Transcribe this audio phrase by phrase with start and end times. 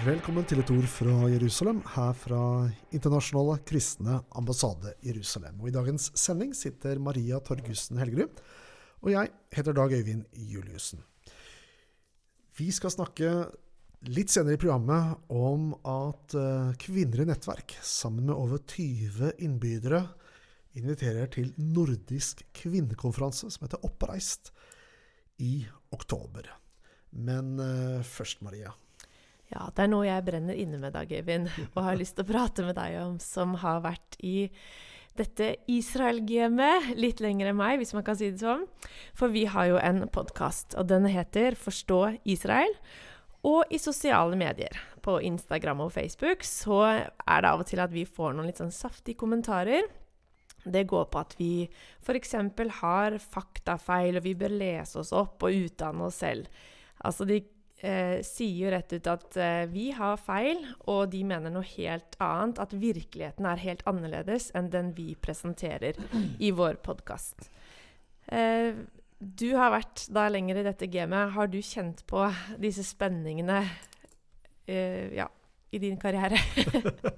[0.00, 2.38] Velkommen til et ord fra Jerusalem, her fra
[2.96, 5.58] Internasjonale kristne ambassade Jerusalem.
[5.60, 8.40] Og I dagens sending sitter Maria Torgussen Helgerud,
[9.04, 11.02] og jeg heter Dag Øyvind Juliussen.
[12.56, 13.34] Vi skal snakke
[14.08, 20.06] litt senere i programmet om at eh, Kvinner i nettverk, sammen med over 20 innbydere,
[20.80, 24.54] inviterer til nordisk kvinnekonferanse som heter Oppreist,
[25.44, 26.48] i oktober.
[27.16, 28.72] Men uh, først, Maria.
[29.50, 32.30] Ja, det er noe jeg brenner inne med, Dag Øyvind, og har lyst til å
[32.30, 34.50] prate med deg om, som har vært i
[35.18, 38.62] dette Israel-gamet litt lenger enn meg, hvis man kan si det sånn.
[39.18, 42.72] For vi har jo en podkast, og den heter Forstå Israel.
[43.46, 47.92] Og i sosiale medier, på Instagram og Facebook, så er det av og til at
[47.92, 49.88] vi får noen litt sånn saftige kommentarer
[50.64, 51.52] det går på at vi
[52.04, 52.34] f.eks.
[52.80, 56.48] har faktafeil, og vi bør lese oss opp og utdanne oss selv.
[57.00, 57.40] Altså, de
[57.82, 62.16] eh, sier jo rett ut at eh, vi har feil, og de mener noe helt
[62.22, 62.60] annet.
[62.62, 65.98] At virkeligheten er helt annerledes enn den vi presenterer
[66.38, 67.50] i vår podkast.
[68.30, 68.76] Eh,
[69.20, 71.34] du har vært da lenger i dette gamet.
[71.34, 72.24] Har du kjent på
[72.60, 73.60] disse spenningene
[74.64, 75.28] eh, ja,
[75.70, 76.40] i din karriere?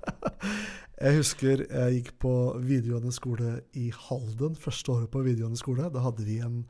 [1.05, 5.93] jeg husker jeg gikk på videregående skole i Halden, første året på videregående skole.
[5.95, 6.65] Da hadde vi en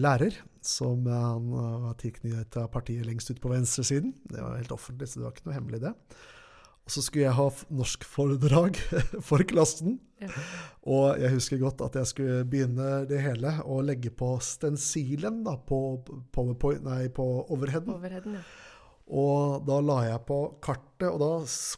[0.00, 4.12] lærer som eh, han var tilknyttet av partiet lengst ut på venstresiden.
[4.24, 5.94] Det var helt offentlig, så det var ikke noe hemmelig, det.
[6.80, 7.48] Og så skulle jeg ha
[7.80, 8.80] norskforedrag
[9.28, 9.98] for klassen.
[10.20, 10.30] Ja.
[10.90, 15.56] Og jeg husker godt at jeg skulle begynne det hele og legge på stensilen da,
[15.56, 16.00] på,
[16.34, 17.94] PowerPoint, nei, på overheaden.
[17.94, 18.44] overheaden ja.
[19.10, 21.30] Og da la jeg på kartet, og da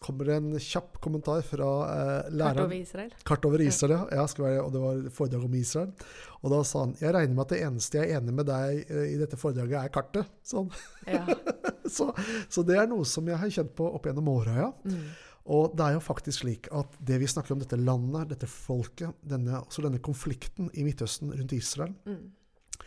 [0.04, 2.58] kommer det en kjapp kommentar fra eh, læreren.
[2.58, 3.14] Kart over Israel?
[3.30, 4.18] Kart over Israel, ja.
[4.20, 5.94] ja være, og det var foredrag om Israel.
[6.42, 8.82] Og da sa han jeg regner med at det eneste jeg er enig med deg
[8.84, 10.34] eh, i dette foredraget, er kartet.
[10.44, 10.68] Sånn.
[11.08, 11.22] Ja.
[11.96, 12.10] så,
[12.52, 14.68] så, det er noe som jeg har kjent på opp gjennom åra, ja.
[14.84, 15.08] Mm.
[15.56, 19.16] Og det er jo faktisk slik at det vi snakker om dette landet, dette folket,
[19.26, 22.84] denne, også denne konflikten i Midtøsten rundt Israel, mm.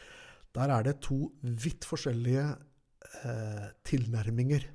[0.55, 2.45] der er det to vidt forskjellige
[3.23, 4.67] eh, tilnærminger.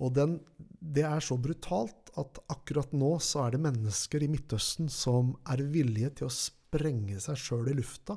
[0.00, 0.38] Og den,
[0.80, 5.62] det er så brutalt at akkurat nå så er det mennesker i Midtøsten som er
[5.72, 8.16] villige til å sprenge seg sjøl i lufta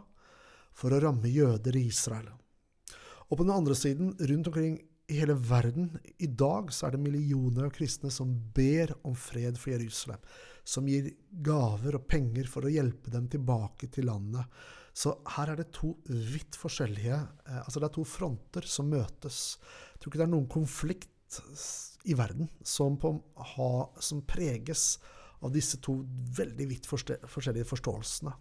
[0.74, 2.32] for å ramme jøder i Israel.
[3.30, 7.04] Og på den andre siden, rundt omkring i hele verden, i dag så er det
[7.04, 10.22] millioner av kristne som ber om fred for Jerusalem.
[10.64, 11.12] Som gir
[11.44, 14.48] gaver og penger for å hjelpe dem tilbake til landet.
[14.94, 19.58] Så her er det to vidt forskjellige eh, Altså det er to fronter som møtes.
[19.94, 21.10] Jeg tror ikke det er noen konflikt
[22.06, 23.16] i verden som, på,
[23.56, 23.72] ha,
[24.04, 25.00] som preges
[25.44, 25.98] av disse to
[26.38, 28.34] veldig vidt forskjellige forståelsene.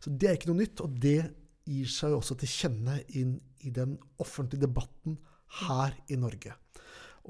[0.00, 1.20] Så det er ikke noe nytt, og det
[1.68, 5.18] gir seg også til kjenne inn i den offentlige debatten
[5.60, 6.56] her i Norge.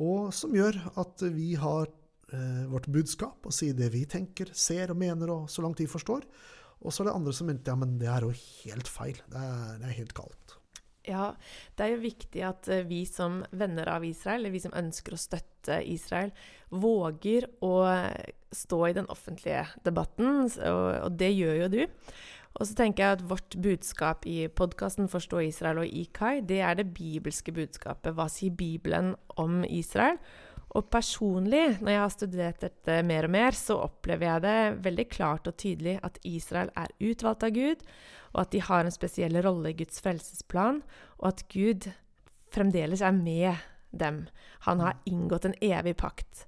[0.01, 1.91] Og som gjør at vi har
[2.33, 5.91] eh, vårt budskap og sier det vi tenker, ser og mener, og så langt vi
[5.91, 6.25] forstår.
[6.81, 9.21] Og så er det andre som mente ja, men det er jo helt feil.
[9.29, 10.57] Det er, det er helt galt.
[11.09, 11.31] Ja,
[11.77, 15.17] det er jo viktig at eh, vi som venner av Israel, eller vi som ønsker
[15.17, 16.33] å støtte Israel,
[16.71, 17.75] våger å
[18.55, 21.83] stå i den offentlige debatten, og det gjør jo du.
[22.59, 26.75] Og så tenker jeg at vårt budskap i podkasten 'Forstå Israel' og IKAI, det er
[26.75, 28.15] det bibelske budskapet.
[28.15, 30.19] Hva sier Bibelen om Israel?
[30.71, 35.07] Og personlig, når jeg har studert dette mer og mer, så opplever jeg det veldig
[35.11, 37.83] klart og tydelig at Israel er utvalgt av Gud,
[38.31, 40.79] og at de har en spesiell rolle i Guds frelsesplan,
[41.19, 41.91] og at Gud
[42.55, 44.23] fremdeles er med dem.
[44.69, 46.47] Han har inngått en evig pakt.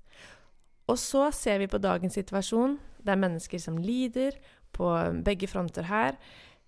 [0.91, 2.79] Og så ser vi på dagens situasjon.
[3.03, 4.39] Det er mennesker som lider
[4.75, 4.87] på
[5.27, 6.19] begge fronter her.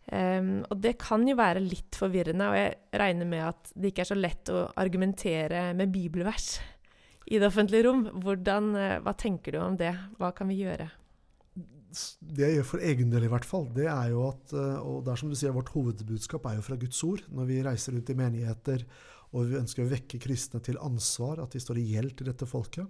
[0.05, 4.03] Um, og det kan jo være litt forvirrende, og jeg regner med at det ikke
[4.05, 6.59] er så lett å argumentere med bibelvers
[7.27, 8.05] i det offentlige rom.
[8.25, 9.95] Hvordan, eh, hva tenker du om det?
[10.19, 10.91] Hva kan vi gjøre?
[12.19, 15.05] Det jeg gjør for egen del, i hvert fall, det er jo at eh, Og
[15.07, 17.23] det er som du sier, vårt hovedbudskap er jo fra Guds ord.
[17.31, 18.87] Når vi reiser rundt i menigheter
[19.35, 22.47] og vi ønsker å vekke kristne til ansvar, at de står i gjeld til dette
[22.47, 22.87] folket,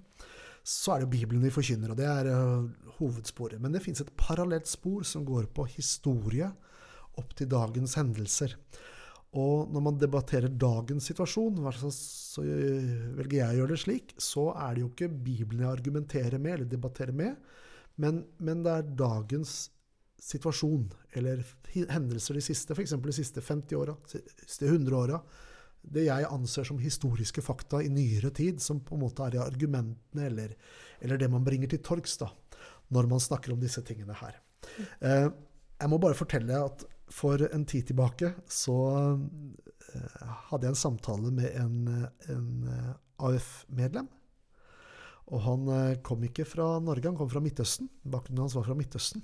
[0.65, 2.67] så er det Bibelen vi forkynner, og det er uh,
[2.99, 3.61] hovedsporet.
[3.61, 6.51] Men det fins et parallelt spor som går på historie
[7.21, 8.57] opp til dagens hendelser.
[9.35, 14.77] Og når man debatterer dagens situasjon, så velger jeg å gjøre det slik, så er
[14.77, 17.41] det jo ikke Bibelen jeg argumenterer med eller debatterer med,
[17.99, 19.57] men, men det er dagens
[20.25, 20.87] situasjon
[21.19, 21.43] eller
[21.91, 22.95] hendelser de siste, f.eks.
[22.95, 25.19] de siste 50 åra, siste 100 åra.
[25.85, 30.31] Det jeg anser som historiske fakta i nyere tid, som på en måte er argumentene
[30.31, 30.55] eller,
[31.05, 32.17] eller det man bringer til torgs
[32.95, 34.39] når man snakker om disse tingene her.
[35.01, 35.29] Eh,
[35.75, 38.77] jeg må bare fortelle at for en tid tilbake så
[39.15, 41.77] uh, hadde jeg en samtale med en,
[42.35, 44.09] en uh, AUF-medlem.
[45.33, 47.89] Og han eh, kom ikke fra Norge, han kom fra Midtøsten.
[48.05, 49.23] Bakgrunnen hans var fra Midtøsten.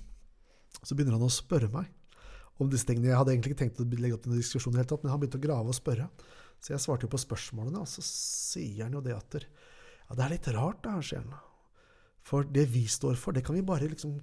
[0.81, 1.91] Så begynner han å spørre meg
[2.61, 3.11] om disse tingene.
[3.11, 5.21] Jeg hadde egentlig ikke tenkt å legge opp til noen diskusjon, i tatt, men han
[5.21, 6.09] begynte å grave og spørre.
[6.61, 10.25] Så jeg svarte jo på spørsmålene, og så sier han jo det at ja, det
[10.25, 11.37] er litt rart, da, sier han.
[12.25, 14.17] For det vi står for, det kan vi bare liksom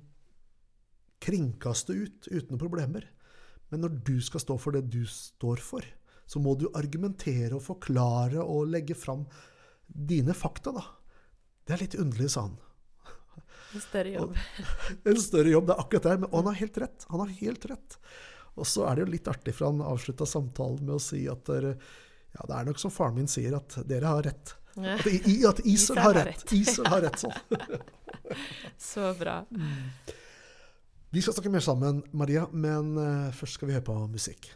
[1.22, 3.08] kringkaste ut uten problemer.
[3.72, 5.86] Men når du skal stå for det du står for,
[6.28, 9.25] så må du argumentere og forklare og legge fram
[9.88, 10.84] dine fakta, da.
[11.68, 12.58] Det er litt underlig, sa han.
[13.75, 14.38] En større jobb.
[15.12, 16.30] en større jobb, det er akkurat det.
[16.30, 17.08] Og han har helt rett.
[17.12, 17.98] Han har helt rett.
[18.58, 21.44] Og så er det jo litt artig, for han avslutta samtalen med å si at
[21.50, 21.75] dere,
[22.34, 24.56] ja, det er nok som faren min sier, at dere har rett.
[24.78, 25.08] At,
[25.50, 26.46] at Israel har rett.
[26.54, 27.34] Israel har rett sånn.
[28.92, 29.40] så bra.
[31.15, 34.50] Vi skal snakke mer sammen, Maria, men uh, først skal vi høre på musikk.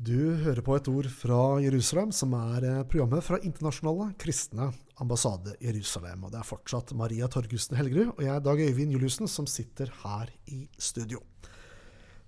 [0.00, 4.70] Du hører på et ord fra Jerusalem, som er eh, programmet fra Internasjonale kristne
[5.02, 6.22] ambassade Jerusalem.
[6.24, 10.30] Og det er fortsatt Maria Torgussen Helgerud og jeg, Dag Øyvind Juliussen, som sitter her
[10.48, 11.20] i studio.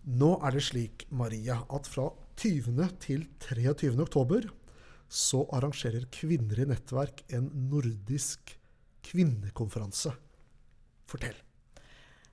[0.05, 2.11] Nå er det slik, Maria, at fra
[2.43, 2.91] 20.
[3.01, 3.95] til 23.
[4.05, 4.51] oktober
[5.09, 8.53] så arrangerer Kvinner i nettverk en nordisk
[9.09, 10.13] kvinnekonferanse.
[11.09, 11.41] Fortell.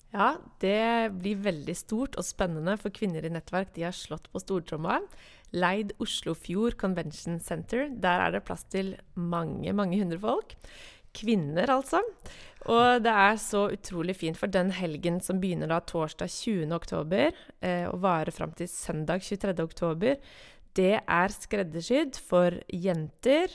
[0.09, 3.75] Ja, det blir veldig stort og spennende for kvinner i nettverk.
[3.75, 4.97] De har slått på stortromma.
[5.53, 7.87] Leid Oslofjord Convention Center.
[7.93, 10.55] Der er det plass til mange, mange hundre folk.
[11.13, 12.01] Kvinner, altså.
[12.69, 16.73] Og det er så utrolig fint, for den helgen som begynner da torsdag 20.
[16.75, 17.29] oktober
[17.61, 19.55] eh, og varer fram til søndag 23.
[19.63, 20.19] oktober,
[20.77, 23.53] det er skreddersydd for jenter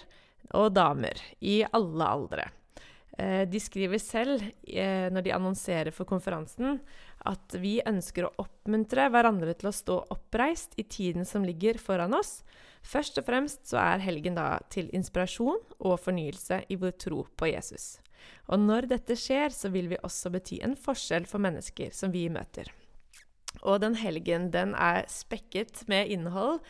[0.54, 2.50] og damer i alle aldre.
[3.18, 6.80] Eh, de skriver selv, eh, når de annonserer for konferansen,
[7.24, 12.14] at vi ønsker å oppmuntre hverandre til å stå oppreist i tiden som ligger foran
[12.14, 12.42] oss.
[12.82, 17.52] Først og fremst så er helgen da til inspirasjon og fornyelse i vår tro på
[17.52, 18.00] Jesus.
[18.48, 22.26] Og når dette skjer, så vil vi også bety en forskjell for mennesker som vi
[22.32, 22.68] møter.
[23.62, 26.60] Og den helgen, den er spekket med innhold,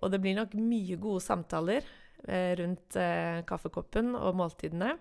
[0.00, 1.82] og det blir nok mye gode samtaler
[2.28, 4.94] eh, rundt eh, kaffekoppen og måltidene.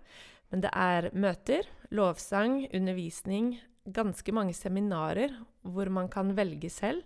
[0.50, 3.54] Men det er møter, lovsang, undervisning,
[3.90, 5.34] ganske mange seminarer
[5.66, 7.04] hvor man kan velge selv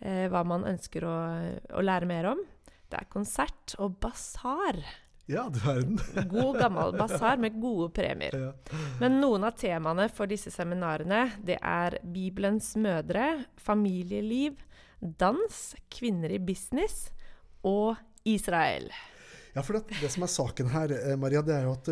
[0.00, 1.16] eh, hva man ønsker å,
[1.76, 2.42] å, lære mer om.
[2.86, 4.78] Det er konsert og basar.
[5.30, 5.98] Ja, du verden.
[6.30, 8.36] God, gammel basar med gode premier.
[8.38, 8.52] Ja.
[9.02, 14.62] Men noen av temaene for disse seminarene det er Bibelens mødre, familieliv,
[15.00, 15.58] dans,
[15.92, 17.10] kvinner i business
[17.66, 18.88] og Israel.
[19.56, 21.90] Ja, for det, det, som er saken her, eh, Maria, det er jo at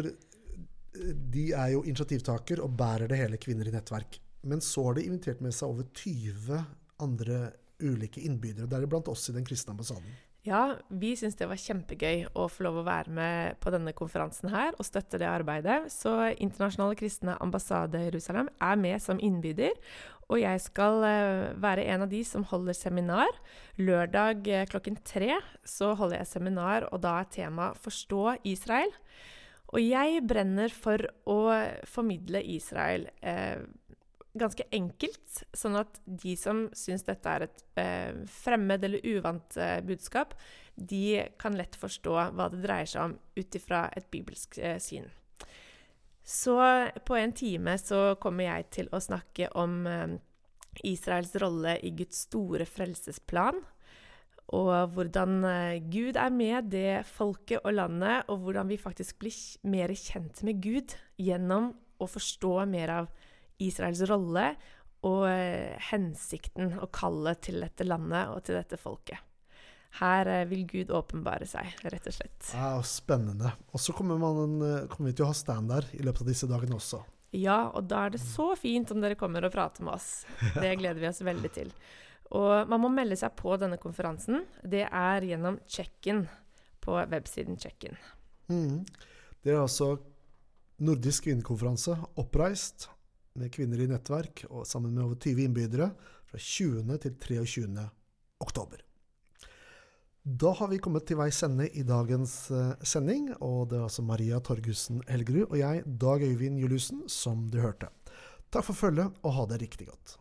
[1.35, 4.21] de er jo initiativtaker og bærer det hele Kvinner i nettverk.
[4.45, 6.61] Men så har de invitert med seg over 20
[7.05, 7.41] andre
[7.83, 10.15] ulike innbydere, deriblant oss i Den kristne ambassaden.
[10.45, 14.51] Ja, vi syns det var kjempegøy å få lov å være med på denne konferansen
[14.53, 15.87] her og støtte det arbeidet.
[15.89, 19.73] Så Internasjonale kristne ambassade Jerusalem er med som innbyder.
[20.29, 23.33] Og jeg skal uh, være en av de som holder seminar.
[23.81, 25.33] Lørdag uh, klokken tre
[25.65, 28.93] så holder jeg seminar, og da er temaet 'Forstå Israel'.
[29.75, 31.39] Og jeg brenner for å
[31.91, 33.65] formidle Israel eh,
[34.39, 39.81] ganske enkelt, sånn at de som syns dette er et eh, fremmed eller uvant eh,
[39.87, 40.37] budskap,
[40.75, 45.11] de kan lett forstå hva det dreier seg om ut ifra et bibelsk eh, syn.
[46.25, 46.57] Så
[47.05, 50.17] på en time så kommer jeg til å snakke om eh,
[50.87, 53.61] Israels rolle i Guds store frelsesplan
[54.53, 59.37] og hvordan eh, Gud er med det folket og landet, og hvordan vi faktisk blir
[59.73, 63.13] mer kjent med Gud gjennom å forstå mer av
[63.63, 64.51] Israels rolle
[65.05, 69.21] og eh, hensikten og kallet til dette landet og til dette folket.
[70.01, 72.53] Her eh, vil Gud åpenbare seg, rett og slett.
[72.53, 73.55] Ja, Spennende.
[73.73, 76.77] Og så kommer, kommer, vi til å ha stand der i løpet av disse dagene
[76.77, 77.01] også.
[77.35, 80.23] Ja, og da er det så fint om dere kommer og prater med oss.
[80.63, 81.73] Det gleder vi oss veldig til.
[82.35, 84.43] Og man må melde seg på denne konferansen.
[84.63, 86.25] Det er gjennom check-in
[86.85, 87.95] på websiden Check-in.
[88.51, 88.83] Mm.
[89.45, 89.95] Det er altså
[90.85, 92.89] nordisk kvinnekonferanse, oppreist
[93.39, 95.91] med kvinner i nettverk og sammen med over 20 innbydere
[96.29, 96.99] fra 20.
[97.03, 97.87] til 23.
[98.43, 98.83] oktober.
[100.25, 104.05] Da har vi kommet til veis ende i dagens uh, sending, og det er altså
[104.07, 107.91] Maria Torgussen Helgerud og jeg, Dag Øyvind Juliussen, som du hørte.
[108.49, 110.17] Takk for følget, og ha det riktig godt.